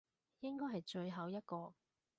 [0.39, 1.75] 應該係最後一個